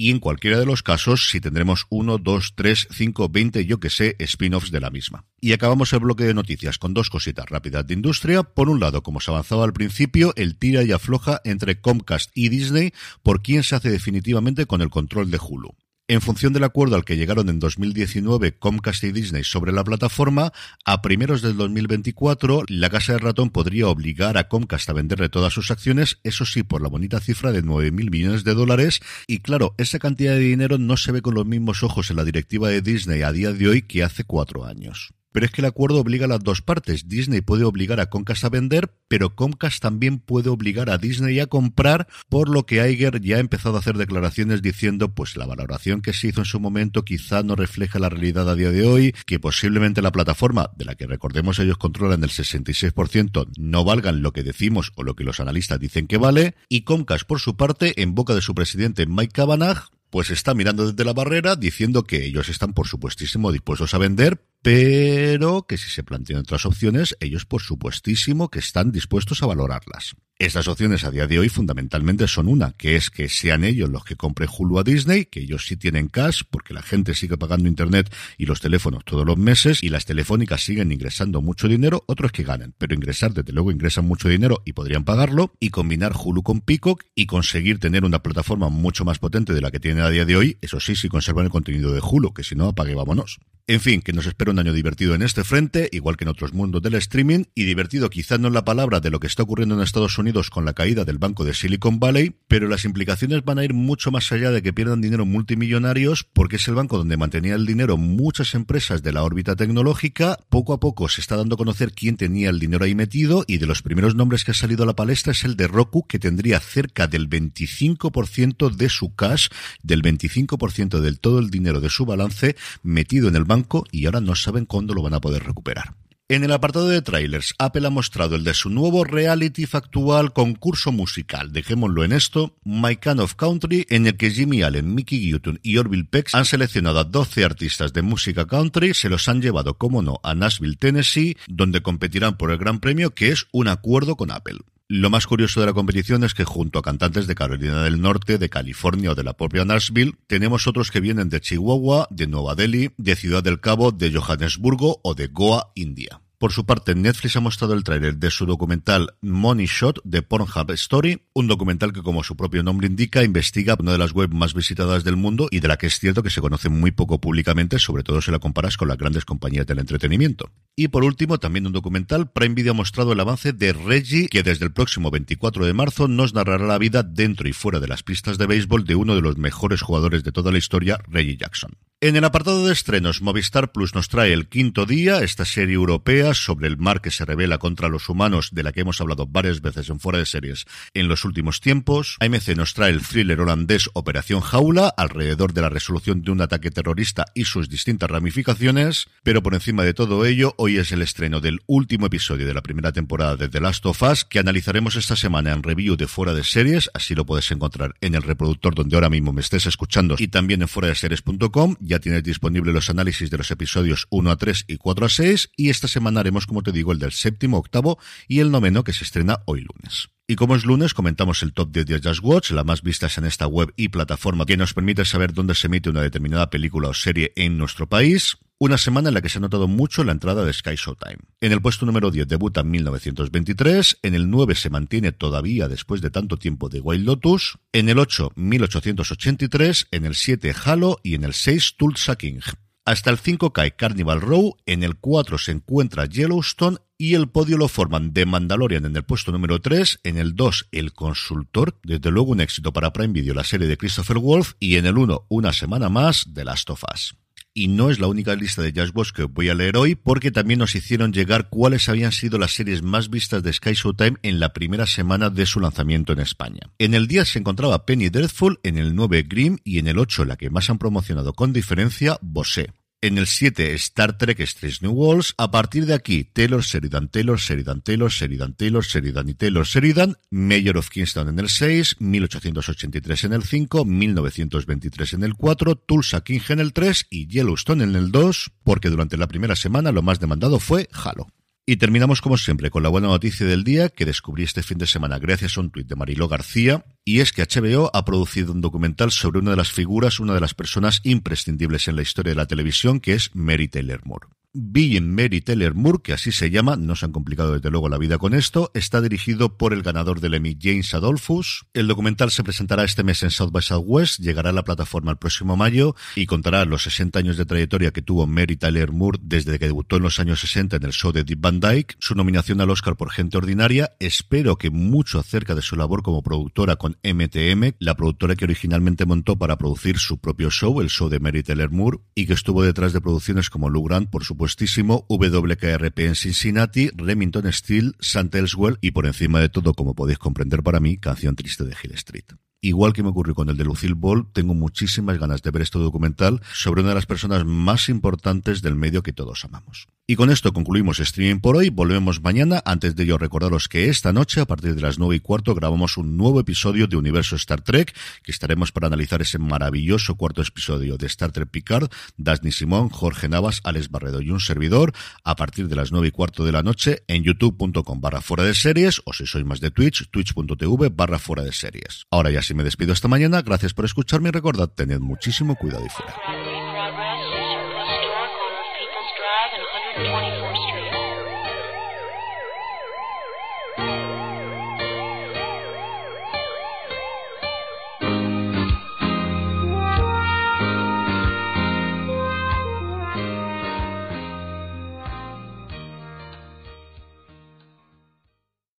y 0.00 0.12
en 0.12 0.20
cualquiera 0.20 0.60
de 0.60 0.64
los 0.64 0.84
casos 0.84 1.28
si 1.28 1.40
tendremos 1.40 1.86
uno, 1.90 2.18
dos, 2.18 2.54
tres, 2.54 2.86
cinco, 2.92 3.28
veinte, 3.28 3.66
yo 3.66 3.80
que 3.80 3.90
sé, 3.90 4.14
spin-offs 4.20 4.70
de 4.70 4.80
la 4.80 4.90
misma. 4.90 5.24
Y 5.40 5.52
acabamos 5.52 5.92
el 5.92 5.98
bloque 5.98 6.22
de 6.22 6.34
noticias 6.34 6.78
con 6.78 6.94
dos 6.94 7.10
cositas 7.10 7.46
rápidas 7.46 7.84
de 7.86 7.94
industria. 7.94 8.44
Por 8.44 8.70
un 8.70 8.78
lado, 8.78 9.02
como 9.02 9.20
se 9.20 9.32
avanzaba 9.32 9.64
al 9.64 9.72
principio, 9.72 10.32
el 10.36 10.56
tira 10.56 10.84
y 10.84 10.92
afloja 10.92 11.40
entre 11.44 11.80
Comcast 11.80 12.30
y 12.34 12.48
Disney 12.48 12.92
por 13.24 13.42
quién 13.42 13.64
se 13.64 13.74
hace 13.74 13.90
definitivamente 13.90 14.66
con 14.66 14.82
el 14.82 14.88
control 14.88 15.32
de 15.32 15.40
Hulu. 15.42 15.74
En 16.10 16.22
función 16.22 16.54
del 16.54 16.64
acuerdo 16.64 16.96
al 16.96 17.04
que 17.04 17.18
llegaron 17.18 17.50
en 17.50 17.58
2019 17.58 18.56
Comcast 18.58 19.04
y 19.04 19.12
Disney 19.12 19.44
sobre 19.44 19.72
la 19.72 19.84
plataforma, 19.84 20.54
a 20.86 21.02
primeros 21.02 21.42
del 21.42 21.54
2024 21.58 22.62
la 22.66 22.88
Casa 22.88 23.12
de 23.12 23.18
Ratón 23.18 23.50
podría 23.50 23.88
obligar 23.88 24.38
a 24.38 24.48
Comcast 24.48 24.88
a 24.88 24.94
venderle 24.94 25.28
todas 25.28 25.52
sus 25.52 25.70
acciones, 25.70 26.18
eso 26.24 26.46
sí, 26.46 26.62
por 26.62 26.80
la 26.80 26.88
bonita 26.88 27.20
cifra 27.20 27.52
de 27.52 27.62
9.000 27.62 28.10
millones 28.10 28.42
de 28.42 28.54
dólares. 28.54 29.00
Y 29.26 29.40
claro, 29.40 29.74
esa 29.76 29.98
cantidad 29.98 30.32
de 30.32 30.38
dinero 30.38 30.78
no 30.78 30.96
se 30.96 31.12
ve 31.12 31.20
con 31.20 31.34
los 31.34 31.44
mismos 31.44 31.82
ojos 31.82 32.08
en 32.08 32.16
la 32.16 32.24
directiva 32.24 32.70
de 32.70 32.80
Disney 32.80 33.20
a 33.20 33.30
día 33.30 33.52
de 33.52 33.68
hoy 33.68 33.82
que 33.82 34.02
hace 34.02 34.24
cuatro 34.24 34.64
años. 34.64 35.12
Pero 35.32 35.46
es 35.46 35.52
que 35.52 35.60
el 35.60 35.66
acuerdo 35.66 36.00
obliga 36.00 36.24
a 36.24 36.28
las 36.28 36.42
dos 36.42 36.62
partes. 36.62 37.08
Disney 37.08 37.40
puede 37.40 37.64
obligar 37.64 38.00
a 38.00 38.06
Comcast 38.06 38.44
a 38.44 38.48
vender, 38.48 38.94
pero 39.08 39.34
Comcast 39.34 39.82
también 39.82 40.18
puede 40.18 40.48
obligar 40.48 40.90
a 40.90 40.98
Disney 40.98 41.38
a 41.40 41.46
comprar, 41.46 42.08
por 42.28 42.48
lo 42.48 42.66
que 42.66 42.88
Iger 42.90 43.20
ya 43.20 43.36
ha 43.36 43.40
empezado 43.40 43.76
a 43.76 43.80
hacer 43.80 43.96
declaraciones 43.96 44.62
diciendo 44.62 45.14
pues 45.14 45.36
la 45.36 45.46
valoración 45.46 46.00
que 46.00 46.12
se 46.12 46.28
hizo 46.28 46.40
en 46.40 46.46
su 46.46 46.60
momento 46.60 47.04
quizá 47.04 47.42
no 47.42 47.56
refleja 47.56 47.98
la 47.98 48.08
realidad 48.08 48.48
a 48.48 48.54
día 48.54 48.70
de 48.70 48.86
hoy, 48.86 49.14
que 49.26 49.38
posiblemente 49.38 50.02
la 50.02 50.12
plataforma, 50.12 50.70
de 50.76 50.84
la 50.84 50.94
que 50.94 51.06
recordemos 51.06 51.58
ellos 51.58 51.78
controlan 51.78 52.22
el 52.22 52.30
66%, 52.30 53.48
no 53.58 53.84
valgan 53.84 54.22
lo 54.22 54.32
que 54.32 54.42
decimos 54.42 54.92
o 54.96 55.02
lo 55.02 55.14
que 55.14 55.24
los 55.24 55.40
analistas 55.40 55.80
dicen 55.80 56.06
que 56.06 56.18
vale, 56.18 56.54
y 56.68 56.82
Comcast 56.82 57.26
por 57.26 57.40
su 57.40 57.56
parte, 57.56 58.02
en 58.02 58.14
boca 58.14 58.34
de 58.34 58.40
su 58.40 58.54
presidente 58.54 59.06
Mike 59.06 59.32
Cavanagh, 59.32 59.88
pues 60.10 60.30
está 60.30 60.54
mirando 60.54 60.86
desde 60.86 61.04
la 61.04 61.12
barrera 61.12 61.56
diciendo 61.56 62.04
que 62.04 62.24
ellos 62.24 62.48
están 62.48 62.72
por 62.72 62.86
supuestísimo 62.86 63.52
dispuestos 63.52 63.94
a 63.94 63.98
vender, 63.98 64.44
pero 64.62 65.66
que 65.66 65.78
si 65.78 65.90
se 65.90 66.02
plantean 66.02 66.40
otras 66.40 66.66
opciones, 66.66 67.16
ellos 67.20 67.44
por 67.44 67.62
supuestísimo 67.62 68.48
que 68.50 68.58
están 68.58 68.92
dispuestos 68.92 69.42
a 69.42 69.46
valorarlas. 69.46 70.16
Estas 70.40 70.68
opciones 70.68 71.02
a 71.02 71.10
día 71.10 71.26
de 71.26 71.40
hoy 71.40 71.48
fundamentalmente 71.48 72.28
son 72.28 72.46
una, 72.46 72.70
que 72.70 72.94
es 72.94 73.10
que 73.10 73.28
sean 73.28 73.64
ellos 73.64 73.90
los 73.90 74.04
que 74.04 74.14
compren 74.14 74.48
Hulu 74.56 74.78
a 74.78 74.84
Disney, 74.84 75.24
que 75.24 75.40
ellos 75.40 75.66
sí 75.66 75.76
tienen 75.76 76.06
cash, 76.06 76.42
porque 76.48 76.72
la 76.72 76.82
gente 76.82 77.16
sigue 77.16 77.36
pagando 77.36 77.68
internet 77.68 78.14
y 78.36 78.46
los 78.46 78.60
teléfonos 78.60 79.04
todos 79.04 79.26
los 79.26 79.36
meses, 79.36 79.82
y 79.82 79.88
las 79.88 80.04
telefónicas 80.04 80.62
siguen 80.62 80.92
ingresando 80.92 81.42
mucho 81.42 81.66
dinero, 81.66 82.04
otros 82.06 82.30
que 82.30 82.44
ganan, 82.44 82.72
pero 82.78 82.94
ingresar 82.94 83.34
desde 83.34 83.52
luego 83.52 83.72
ingresan 83.72 84.04
mucho 84.04 84.28
dinero 84.28 84.62
y 84.64 84.74
podrían 84.74 85.02
pagarlo, 85.02 85.54
y 85.58 85.70
combinar 85.70 86.12
Hulu 86.14 86.44
con 86.44 86.60
Peacock 86.60 87.02
y 87.16 87.26
conseguir 87.26 87.80
tener 87.80 88.04
una 88.04 88.22
plataforma 88.22 88.68
mucho 88.68 89.04
más 89.04 89.18
potente 89.18 89.54
de 89.54 89.60
la 89.60 89.72
que 89.72 89.80
tienen 89.80 90.04
a 90.04 90.10
día 90.10 90.24
de 90.24 90.36
hoy, 90.36 90.56
eso 90.60 90.78
sí, 90.78 90.94
si 90.94 91.08
conservan 91.08 91.46
el 91.46 91.50
contenido 91.50 91.92
de 91.92 92.00
Hulu, 92.00 92.32
que 92.32 92.44
si 92.44 92.54
no, 92.54 92.68
apague 92.68 92.94
vámonos. 92.94 93.40
En 93.70 93.80
fin, 93.80 94.00
que 94.00 94.14
nos 94.14 94.24
espera 94.24 94.50
un 94.50 94.58
año 94.58 94.72
divertido 94.72 95.14
en 95.14 95.20
este 95.20 95.44
frente, 95.44 95.90
igual 95.92 96.16
que 96.16 96.24
en 96.24 96.30
otros 96.30 96.54
mundos 96.54 96.80
del 96.80 96.94
streaming, 96.94 97.44
y 97.54 97.64
divertido 97.64 98.08
quizás 98.08 98.40
no 98.40 98.48
en 98.48 98.54
la 98.54 98.64
palabra 98.64 99.00
de 99.00 99.10
lo 99.10 99.20
que 99.20 99.26
está 99.26 99.42
ocurriendo 99.42 99.74
en 99.74 99.82
Estados 99.82 100.16
Unidos 100.16 100.48
con 100.48 100.64
la 100.64 100.72
caída 100.72 101.04
del 101.04 101.18
banco 101.18 101.44
de 101.44 101.52
Silicon 101.52 102.00
Valley, 102.00 102.34
pero 102.48 102.66
las 102.66 102.86
implicaciones 102.86 103.44
van 103.44 103.58
a 103.58 103.64
ir 103.64 103.74
mucho 103.74 104.10
más 104.10 104.32
allá 104.32 104.52
de 104.52 104.62
que 104.62 104.72
pierdan 104.72 105.02
dinero 105.02 105.26
multimillonarios, 105.26 106.24
porque 106.32 106.56
es 106.56 106.66
el 106.66 106.76
banco 106.76 106.96
donde 106.96 107.18
mantenía 107.18 107.56
el 107.56 107.66
dinero 107.66 107.98
muchas 107.98 108.54
empresas 108.54 109.02
de 109.02 109.12
la 109.12 109.22
órbita 109.22 109.54
tecnológica. 109.54 110.38
Poco 110.48 110.72
a 110.72 110.80
poco 110.80 111.10
se 111.10 111.20
está 111.20 111.36
dando 111.36 111.56
a 111.56 111.58
conocer 111.58 111.92
quién 111.92 112.16
tenía 112.16 112.48
el 112.48 112.60
dinero 112.60 112.86
ahí 112.86 112.94
metido, 112.94 113.44
y 113.46 113.58
de 113.58 113.66
los 113.66 113.82
primeros 113.82 114.14
nombres 114.14 114.46
que 114.46 114.52
ha 114.52 114.54
salido 114.54 114.84
a 114.84 114.86
la 114.86 114.96
palestra 114.96 115.32
es 115.32 115.44
el 115.44 115.56
de 115.56 115.68
Roku, 115.68 116.06
que 116.06 116.18
tendría 116.18 116.58
cerca 116.60 117.06
del 117.06 117.28
25% 117.28 118.74
de 118.74 118.88
su 118.88 119.14
cash, 119.14 119.48
del 119.82 120.00
25% 120.00 121.00
del 121.00 121.20
todo 121.20 121.38
el 121.38 121.50
dinero 121.50 121.82
de 121.82 121.90
su 121.90 122.06
balance 122.06 122.56
metido 122.82 123.28
en 123.28 123.36
el 123.36 123.44
banco 123.44 123.57
y 123.92 124.06
ahora 124.06 124.20
no 124.20 124.34
saben 124.34 124.66
cuándo 124.66 124.94
lo 124.94 125.02
van 125.02 125.14
a 125.14 125.20
poder 125.20 125.44
recuperar. 125.44 125.94
En 126.30 126.44
el 126.44 126.52
apartado 126.52 126.88
de 126.88 127.00
trailers, 127.00 127.54
Apple 127.58 127.86
ha 127.86 127.90
mostrado 127.90 128.36
el 128.36 128.44
de 128.44 128.52
su 128.52 128.68
nuevo 128.68 129.02
reality 129.02 129.64
factual 129.64 130.34
concurso 130.34 130.92
musical, 130.92 131.54
dejémoslo 131.54 132.04
en 132.04 132.12
esto, 132.12 132.54
My 132.64 132.96
Kind 132.96 133.20
of 133.20 133.34
Country, 133.34 133.86
en 133.88 134.06
el 134.06 134.18
que 134.18 134.30
Jimmy 134.30 134.60
Allen, 134.60 134.94
Mickey 134.94 135.32
Hutton 135.32 135.58
y 135.62 135.78
Orville 135.78 136.04
Peck 136.04 136.28
han 136.34 136.44
seleccionado 136.44 136.98
a 136.98 137.04
12 137.04 137.46
artistas 137.46 137.94
de 137.94 138.02
música 138.02 138.46
country, 138.46 138.92
se 138.92 139.08
los 139.08 139.26
han 139.26 139.40
llevado, 139.40 139.78
como 139.78 140.02
no, 140.02 140.20
a 140.22 140.34
Nashville, 140.34 140.76
Tennessee, 140.76 141.38
donde 141.48 141.80
competirán 141.80 142.36
por 142.36 142.50
el 142.50 142.58
gran 142.58 142.78
premio 142.80 143.14
que 143.14 143.30
es 143.30 143.46
un 143.50 143.68
acuerdo 143.68 144.16
con 144.16 144.30
Apple. 144.30 144.58
Lo 144.90 145.10
más 145.10 145.26
curioso 145.26 145.60
de 145.60 145.66
la 145.66 145.74
competición 145.74 146.24
es 146.24 146.32
que 146.32 146.46
junto 146.46 146.78
a 146.78 146.82
cantantes 146.82 147.26
de 147.26 147.34
Carolina 147.34 147.82
del 147.82 148.00
Norte, 148.00 148.38
de 148.38 148.48
California 148.48 149.10
o 149.10 149.14
de 149.14 149.22
la 149.22 149.34
propia 149.34 149.66
Nashville, 149.66 150.14
tenemos 150.26 150.66
otros 150.66 150.90
que 150.90 151.00
vienen 151.00 151.28
de 151.28 151.42
Chihuahua, 151.42 152.08
de 152.10 152.26
Nueva 152.26 152.54
Delhi, 152.54 152.92
de 152.96 153.14
Ciudad 153.14 153.42
del 153.42 153.60
Cabo, 153.60 153.92
de 153.92 154.10
Johannesburgo 154.10 154.98
o 155.02 155.14
de 155.14 155.26
Goa, 155.26 155.72
India. 155.74 156.22
Por 156.38 156.52
su 156.52 156.64
parte, 156.64 156.94
Netflix 156.94 157.34
ha 157.34 157.40
mostrado 157.40 157.74
el 157.74 157.82
tráiler 157.82 158.16
de 158.16 158.30
su 158.30 158.46
documental 158.46 159.12
Money 159.22 159.66
Shot 159.66 160.00
de 160.04 160.22
Pornhub 160.22 160.70
Story, 160.70 161.22
un 161.32 161.48
documental 161.48 161.92
que, 161.92 162.00
como 162.00 162.22
su 162.22 162.36
propio 162.36 162.62
nombre 162.62 162.86
indica, 162.86 163.24
investiga 163.24 163.76
una 163.76 163.90
de 163.90 163.98
las 163.98 164.12
webs 164.12 164.32
más 164.32 164.54
visitadas 164.54 165.02
del 165.02 165.16
mundo 165.16 165.48
y 165.50 165.58
de 165.58 165.66
la 165.66 165.78
que 165.78 165.88
es 165.88 165.98
cierto 165.98 166.22
que 166.22 166.30
se 166.30 166.40
conoce 166.40 166.68
muy 166.68 166.92
poco 166.92 167.20
públicamente, 167.20 167.80
sobre 167.80 168.04
todo 168.04 168.22
si 168.22 168.30
la 168.30 168.38
comparas 168.38 168.76
con 168.76 168.86
las 168.86 168.98
grandes 168.98 169.24
compañías 169.24 169.66
del 169.66 169.80
entretenimiento. 169.80 170.52
Y 170.76 170.86
por 170.86 171.02
último, 171.02 171.38
también 171.38 171.66
un 171.66 171.72
documental, 171.72 172.30
Prime 172.30 172.54
Video 172.54 172.70
ha 172.70 172.76
mostrado 172.76 173.14
el 173.14 173.18
avance 173.18 173.52
de 173.52 173.72
Reggie, 173.72 174.28
que 174.28 174.44
desde 174.44 174.64
el 174.64 174.72
próximo 174.72 175.10
24 175.10 175.66
de 175.66 175.72
marzo 175.72 176.06
nos 176.06 176.34
narrará 176.34 176.68
la 176.68 176.78
vida 176.78 177.02
dentro 177.02 177.48
y 177.48 177.52
fuera 177.52 177.80
de 177.80 177.88
las 177.88 178.04
pistas 178.04 178.38
de 178.38 178.46
béisbol 178.46 178.84
de 178.84 178.94
uno 178.94 179.16
de 179.16 179.22
los 179.22 179.38
mejores 179.38 179.82
jugadores 179.82 180.22
de 180.22 180.30
toda 180.30 180.52
la 180.52 180.58
historia, 180.58 181.00
Reggie 181.08 181.36
Jackson. 181.36 181.72
En 182.00 182.14
el 182.14 182.22
apartado 182.22 182.64
de 182.64 182.72
estrenos, 182.72 183.22
Movistar 183.22 183.72
Plus 183.72 183.92
nos 183.92 184.08
trae 184.08 184.32
El 184.32 184.46
Quinto 184.46 184.86
Día, 184.86 185.18
esta 185.24 185.44
serie 185.44 185.74
europea 185.74 186.32
sobre 186.32 186.68
el 186.68 186.78
mar 186.78 187.00
que 187.00 187.10
se 187.10 187.24
revela 187.24 187.58
contra 187.58 187.88
los 187.88 188.08
humanos, 188.08 188.50
de 188.52 188.62
la 188.62 188.70
que 188.70 188.82
hemos 188.82 189.00
hablado 189.00 189.26
varias 189.26 189.62
veces 189.62 189.90
en 189.90 189.98
fuera 189.98 190.20
de 190.20 190.26
series 190.26 190.64
en 190.94 191.08
los 191.08 191.24
últimos 191.24 191.60
tiempos. 191.60 192.16
AMC 192.20 192.54
nos 192.56 192.74
trae 192.74 192.92
el 192.92 193.02
thriller 193.02 193.40
holandés 193.40 193.90
Operación 193.94 194.42
Jaula, 194.42 194.94
alrededor 194.96 195.52
de 195.52 195.62
la 195.62 195.70
resolución 195.70 196.22
de 196.22 196.30
un 196.30 196.40
ataque 196.40 196.70
terrorista 196.70 197.24
y 197.34 197.46
sus 197.46 197.68
distintas 197.68 198.08
ramificaciones. 198.08 199.08
Pero 199.24 199.42
por 199.42 199.54
encima 199.54 199.82
de 199.82 199.92
todo 199.92 200.24
ello, 200.24 200.54
hoy 200.56 200.76
es 200.76 200.92
el 200.92 201.02
estreno 201.02 201.40
del 201.40 201.62
último 201.66 202.06
episodio 202.06 202.46
de 202.46 202.54
la 202.54 202.62
primera 202.62 202.92
temporada 202.92 203.34
de 203.34 203.48
The 203.48 203.60
Last 203.60 203.84
of 203.86 204.00
Us, 204.04 204.24
que 204.24 204.38
analizaremos 204.38 204.94
esta 204.94 205.16
semana 205.16 205.50
en 205.50 205.64
review 205.64 205.96
de 205.96 206.06
fuera 206.06 206.32
de 206.32 206.44
series, 206.44 206.90
así 206.94 207.16
lo 207.16 207.26
puedes 207.26 207.50
encontrar 207.50 207.96
en 208.00 208.14
el 208.14 208.22
reproductor 208.22 208.76
donde 208.76 208.94
ahora 208.94 209.10
mismo 209.10 209.32
me 209.32 209.40
estés 209.40 209.66
escuchando 209.66 210.14
y 210.16 210.28
también 210.28 210.62
en 210.62 210.68
fuera 210.68 210.86
de 210.90 210.94
series.com 210.94 211.74
ya 211.88 211.98
tienes 211.98 212.22
disponible 212.22 212.72
los 212.72 212.90
análisis 212.90 213.30
de 213.30 213.38
los 213.38 213.50
episodios 213.50 214.06
1 214.10 214.30
a 214.30 214.36
3 214.36 214.66
y 214.68 214.76
4 214.76 215.06
a 215.06 215.08
6 215.08 215.50
y 215.56 215.70
esta 215.70 215.88
semana 215.88 216.20
haremos, 216.20 216.46
como 216.46 216.62
te 216.62 216.70
digo, 216.70 216.92
el 216.92 216.98
del 216.98 217.12
séptimo, 217.12 217.58
octavo 217.58 217.98
y 218.28 218.40
el 218.40 218.50
noveno 218.50 218.84
que 218.84 218.92
se 218.92 219.04
estrena 219.04 219.40
hoy 219.46 219.62
lunes. 219.62 220.10
Y 220.30 220.36
como 220.36 220.54
es 220.56 220.66
lunes, 220.66 220.92
comentamos 220.92 221.42
el 221.42 221.54
top 221.54 221.72
10 221.72 221.86
de 221.86 222.00
Just 222.02 222.22
Watch, 222.22 222.50
la 222.50 222.62
más 222.62 222.82
vistas 222.82 223.16
en 223.16 223.24
esta 223.24 223.46
web 223.46 223.72
y 223.78 223.88
plataforma 223.88 224.44
que 224.44 224.58
nos 224.58 224.74
permite 224.74 225.06
saber 225.06 225.32
dónde 225.32 225.54
se 225.54 225.68
emite 225.68 225.88
una 225.88 226.02
determinada 226.02 226.50
película 226.50 226.90
o 226.90 226.92
serie 226.92 227.32
en 227.34 227.56
nuestro 227.56 227.88
país. 227.88 228.36
Una 228.58 228.76
semana 228.76 229.08
en 229.08 229.14
la 229.14 229.22
que 229.22 229.30
se 229.30 229.38
ha 229.38 229.40
notado 229.40 229.68
mucho 229.68 230.04
la 230.04 230.12
entrada 230.12 230.44
de 230.44 230.52
Sky 230.52 230.74
Showtime. 230.74 231.16
En 231.40 231.52
el 231.52 231.62
puesto 231.62 231.86
número 231.86 232.10
10 232.10 232.28
debuta 232.28 232.60
en 232.60 232.70
1923, 232.72 234.00
en 234.02 234.14
el 234.14 234.28
9 234.28 234.54
se 234.54 234.68
mantiene 234.68 235.12
todavía 235.12 235.66
después 235.66 236.02
de 236.02 236.10
tanto 236.10 236.36
tiempo 236.36 236.68
de 236.68 236.80
Wild 236.80 237.06
Lotus, 237.06 237.58
en 237.72 237.88
el 237.88 237.98
8 237.98 238.32
1883, 238.36 239.86
en 239.92 240.04
el 240.04 240.14
7 240.14 240.54
Halo 240.62 241.00
y 241.02 241.14
en 241.14 241.24
el 241.24 241.32
6 241.32 241.76
Tulsa 241.78 242.16
King. 242.16 242.40
Hasta 242.88 243.10
el 243.10 243.18
5 243.18 243.52
cae 243.52 243.76
Carnival 243.76 244.22
Row, 244.22 244.56
en 244.64 244.82
el 244.82 244.96
4 244.96 245.36
se 245.36 245.52
encuentra 245.52 246.06
Yellowstone 246.06 246.78
y 246.96 247.16
el 247.16 247.28
podio 247.28 247.58
lo 247.58 247.68
forman 247.68 248.14
The 248.14 248.24
Mandalorian 248.24 248.86
en 248.86 248.96
el 248.96 249.02
puesto 249.02 249.30
número 249.30 249.60
3, 249.60 250.00
en 250.04 250.16
el 250.16 250.34
2 250.34 250.68
El 250.72 250.94
Consultor, 250.94 251.78
desde 251.82 252.10
luego 252.10 252.30
un 252.30 252.40
éxito 252.40 252.72
para 252.72 252.94
Prime 252.94 253.12
Video 253.12 253.34
la 253.34 253.44
serie 253.44 253.66
de 253.66 253.76
Christopher 253.76 254.16
Wolf 254.16 254.54
y 254.58 254.76
en 254.76 254.86
el 254.86 254.96
1 254.96 255.26
una 255.28 255.52
semana 255.52 255.90
más 255.90 256.30
The 256.32 256.46
Last 256.46 256.70
of 256.70 256.82
Us 256.90 257.14
y 257.58 257.66
no 257.66 257.90
es 257.90 257.98
la 257.98 258.06
única 258.06 258.36
lista 258.36 258.62
de 258.62 258.72
Jazz 258.72 258.92
que 259.12 259.24
voy 259.24 259.48
a 259.48 259.54
leer 259.54 259.76
hoy 259.76 259.96
porque 259.96 260.30
también 260.30 260.60
nos 260.60 260.76
hicieron 260.76 261.12
llegar 261.12 261.48
cuáles 261.48 261.88
habían 261.88 262.12
sido 262.12 262.38
las 262.38 262.52
series 262.52 262.82
más 262.82 263.10
vistas 263.10 263.42
de 263.42 263.52
Sky 263.52 263.72
Showtime 263.72 264.16
en 264.22 264.38
la 264.38 264.52
primera 264.52 264.86
semana 264.86 265.28
de 265.28 265.44
su 265.44 265.58
lanzamiento 265.58 266.12
en 266.12 266.20
España. 266.20 266.70
En 266.78 266.94
el 266.94 267.08
día 267.08 267.24
se 267.24 267.40
encontraba 267.40 267.84
Penny 267.84 268.10
Dreadful, 268.10 268.60
en 268.62 268.78
el 268.78 268.94
9 268.94 269.24
Grimm 269.28 269.58
y 269.64 269.80
en 269.80 269.88
el 269.88 269.98
8 269.98 270.24
la 270.24 270.36
que 270.36 270.50
más 270.50 270.70
han 270.70 270.78
promocionado 270.78 271.32
con 271.32 271.52
diferencia, 271.52 272.16
Bosé. 272.22 272.70
En 273.00 273.16
el 273.16 273.28
7, 273.28 273.74
Star 273.74 274.18
Trek 274.18 274.40
Strange 274.40 274.78
New 274.82 274.90
Worlds. 274.90 275.32
A 275.36 275.52
partir 275.52 275.86
de 275.86 275.94
aquí, 275.94 276.24
Taylor 276.24 276.62
Sheridan, 276.62 277.08
Taylor 277.08 277.38
Sheridan, 277.38 277.80
Taylor 277.80 278.10
Sheridan, 278.10 278.54
Taylor 278.54 278.84
Sheridan 278.84 279.28
y 279.28 279.34
Taylor 279.34 279.64
Sheridan. 279.64 280.16
Mayor 280.30 280.78
of 280.78 280.90
Kingston 280.90 281.28
en 281.28 281.38
el 281.38 281.48
6, 281.48 282.00
1883 282.00 283.24
en 283.24 283.32
el 283.34 283.44
5, 283.44 283.84
1923 283.84 285.12
en 285.12 285.22
el 285.22 285.34
4, 285.34 285.76
Tulsa 285.76 286.22
King 286.22 286.40
en 286.48 286.58
el 286.58 286.72
3 286.72 287.06
y 287.08 287.28
Yellowstone 287.28 287.84
en 287.84 287.94
el 287.94 288.10
2, 288.10 288.50
porque 288.64 288.90
durante 288.90 289.16
la 289.16 289.28
primera 289.28 289.54
semana 289.54 289.92
lo 289.92 290.02
más 290.02 290.18
demandado 290.18 290.58
fue 290.58 290.88
Halo. 290.92 291.28
Y 291.70 291.76
terminamos 291.76 292.22
como 292.22 292.38
siempre 292.38 292.70
con 292.70 292.82
la 292.82 292.88
buena 292.88 293.08
noticia 293.08 293.46
del 293.46 293.62
día 293.62 293.90
que 293.90 294.06
descubrí 294.06 294.42
este 294.42 294.62
fin 294.62 294.78
de 294.78 294.86
semana 294.86 295.18
gracias 295.18 295.58
a 295.58 295.60
un 295.60 295.70
tuit 295.70 295.86
de 295.86 295.96
Mariló 295.96 296.26
García 296.26 296.86
y 297.04 297.20
es 297.20 297.30
que 297.30 297.42
HBO 297.42 297.90
ha 297.92 298.06
producido 298.06 298.52
un 298.52 298.62
documental 298.62 299.10
sobre 299.10 299.40
una 299.40 299.50
de 299.50 299.58
las 299.58 299.70
figuras, 299.70 300.18
una 300.18 300.32
de 300.32 300.40
las 300.40 300.54
personas 300.54 301.00
imprescindibles 301.02 301.86
en 301.86 301.96
la 301.96 302.00
historia 302.00 302.30
de 302.30 302.36
la 302.36 302.46
televisión 302.46 303.00
que 303.00 303.12
es 303.12 303.36
Mary 303.36 303.68
Taylor 303.68 304.00
Moore. 304.06 304.28
Being 304.54 305.14
Mary 305.14 305.42
Taylor 305.42 305.74
Moore, 305.74 305.98
que 306.02 306.14
así 306.14 306.32
se 306.32 306.50
llama, 306.50 306.76
no 306.76 306.96
se 306.96 307.04
han 307.04 307.12
complicado 307.12 307.52
desde 307.52 307.70
luego 307.70 307.90
la 307.90 307.98
vida 307.98 308.16
con 308.16 308.32
esto, 308.32 308.70
está 308.72 309.02
dirigido 309.02 309.58
por 309.58 309.74
el 309.74 309.82
ganador 309.82 310.20
del 310.20 310.32
Emmy 310.32 310.56
James 310.58 310.94
Adolphus. 310.94 311.66
El 311.74 311.86
documental 311.86 312.30
se 312.30 312.42
presentará 312.42 312.84
este 312.84 313.04
mes 313.04 313.22
en 313.22 313.30
South 313.30 313.50
by 313.52 313.62
Southwest, 313.62 314.20
llegará 314.20 314.48
a 314.48 314.54
la 314.54 314.64
plataforma 314.64 315.10
el 315.10 315.18
próximo 315.18 315.58
mayo 315.58 315.94
y 316.16 316.24
contará 316.24 316.64
los 316.64 316.84
60 316.84 317.18
años 317.18 317.36
de 317.36 317.44
trayectoria 317.44 317.90
que 317.90 318.00
tuvo 318.00 318.26
Mary 318.26 318.56
Taylor 318.56 318.90
Moore 318.90 319.18
desde 319.22 319.58
que 319.58 319.66
debutó 319.66 319.96
en 319.96 320.04
los 320.04 320.18
años 320.18 320.40
60 320.40 320.76
en 320.76 320.84
el 320.84 320.92
show 320.92 321.12
de 321.12 321.24
Deep 321.24 321.40
Van 321.40 321.60
Dyke, 321.60 321.96
su 321.98 322.14
nominación 322.14 322.62
al 322.62 322.70
Oscar 322.70 322.96
por 322.96 323.10
Gente 323.10 323.36
Ordinaria. 323.36 323.92
Espero 324.00 324.56
que 324.56 324.70
mucho 324.70 325.18
acerca 325.18 325.54
de 325.54 325.62
su 325.62 325.76
labor 325.76 326.02
como 326.02 326.22
productora 326.22 326.76
con 326.76 326.96
MTM, 327.04 327.74
la 327.80 327.96
productora 327.96 328.34
que 328.34 328.46
originalmente 328.46 329.04
montó 329.04 329.36
para 329.36 329.58
producir 329.58 329.98
su 329.98 330.18
propio 330.18 330.50
show, 330.50 330.80
el 330.80 330.88
show 330.88 331.10
de 331.10 331.20
Mary 331.20 331.42
Taylor 331.42 331.70
Moore, 331.70 331.98
y 332.14 332.26
que 332.26 332.32
estuvo 332.32 332.62
detrás 332.62 332.94
de 332.94 333.02
producciones 333.02 333.50
como 333.50 333.68
Lou 333.68 333.84
Grant, 333.84 334.08
por 334.08 334.24
supuestísimo, 334.38 335.04
WKRP 335.08 335.98
en 335.98 336.14
Cincinnati, 336.14 336.90
Remington 336.94 337.52
Steel, 337.52 337.96
St. 337.98 338.38
Elsewhere 338.38 338.76
y 338.80 338.92
por 338.92 339.04
encima 339.04 339.40
de 339.40 339.48
todo, 339.48 339.74
como 339.74 339.96
podéis 339.96 340.18
comprender 340.20 340.62
para 340.62 340.78
mí, 340.78 340.96
Canción 340.96 341.34
Triste 341.34 341.64
de 341.64 341.74
Hill 341.82 341.90
Street. 341.94 342.24
Igual 342.60 342.92
que 342.92 343.02
me 343.02 343.08
ocurrió 343.08 343.34
con 343.34 343.48
el 343.48 343.56
de 343.56 343.64
Lucille 343.64 343.94
Ball, 343.96 344.28
tengo 344.32 344.54
muchísimas 344.54 345.18
ganas 345.18 345.42
de 345.42 345.50
ver 345.50 345.62
este 345.62 345.80
documental 345.80 346.40
sobre 346.52 346.82
una 346.82 346.90
de 346.90 346.94
las 346.94 347.06
personas 347.06 347.44
más 347.44 347.88
importantes 347.88 348.62
del 348.62 348.76
medio 348.76 349.02
que 349.02 349.12
todos 349.12 349.44
amamos. 349.44 349.88
Y 350.10 350.16
con 350.16 350.30
esto 350.30 350.54
concluimos 350.54 351.00
streaming 351.00 351.40
por 351.40 351.54
hoy. 351.54 351.68
Volvemos 351.68 352.22
mañana. 352.22 352.62
Antes 352.64 352.96
de 352.96 353.02
ello, 353.02 353.18
recordaros 353.18 353.68
que 353.68 353.90
esta 353.90 354.10
noche, 354.10 354.40
a 354.40 354.46
partir 354.46 354.74
de 354.74 354.80
las 354.80 354.98
nueve 354.98 355.16
y 355.16 355.20
cuarto, 355.20 355.54
grabamos 355.54 355.98
un 355.98 356.16
nuevo 356.16 356.40
episodio 356.40 356.86
de 356.86 356.96
Universo 356.96 357.36
Star 357.36 357.60
Trek, 357.60 357.94
que 358.22 358.32
estaremos 358.32 358.72
para 358.72 358.86
analizar 358.86 359.20
ese 359.20 359.38
maravilloso 359.38 360.14
cuarto 360.14 360.40
episodio 360.40 360.96
de 360.96 361.04
Star 361.08 361.30
Trek 361.30 361.50
Picard, 361.50 361.90
Dasni 362.16 362.52
Simón, 362.52 362.88
Jorge 362.88 363.28
Navas, 363.28 363.60
Alex 363.64 363.90
Barredo 363.90 364.22
y 364.22 364.30
un 364.30 364.40
servidor, 364.40 364.94
a 365.24 365.36
partir 365.36 365.68
de 365.68 365.76
las 365.76 365.92
nueve 365.92 366.08
y 366.08 366.10
cuarto 366.10 366.42
de 366.46 366.52
la 366.52 366.62
noche 366.62 367.02
en 367.06 367.22
youtube.com 367.22 368.00
barra 368.00 368.22
fuera 368.22 368.44
de 368.44 368.54
series, 368.54 369.02
o 369.04 369.12
si 369.12 369.26
sois 369.26 369.44
más 369.44 369.60
de 369.60 369.70
Twitch, 369.70 370.08
twitch.tv 370.10 370.88
barra 370.88 371.18
fuera 371.18 371.42
de 371.42 371.52
series. 371.52 372.06
Ahora 372.10 372.30
ya 372.30 372.40
sí 372.40 372.54
me 372.54 372.64
despido 372.64 372.94
esta 372.94 373.08
mañana. 373.08 373.42
Gracias 373.42 373.74
por 373.74 373.84
escucharme 373.84 374.30
y 374.30 374.32
recordad, 374.32 374.70
tened 374.70 375.00
muchísimo 375.00 375.54
cuidado 375.56 375.84
y 375.84 375.90
fuera. 375.90 376.47